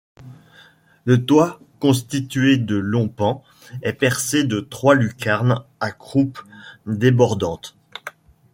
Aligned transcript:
Le 1.05 1.23
toit, 1.27 1.59
constitué 1.79 2.57
de 2.57 2.75
longs 2.75 3.07
pans, 3.07 3.43
est 3.83 3.93
percé 3.93 4.43
de 4.43 4.59
trois 4.59 4.95
lucarnes 4.95 5.63
à 5.79 5.91
croupe 5.91 6.41
débordante. 6.87 7.75